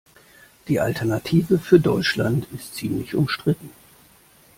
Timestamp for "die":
0.67-0.79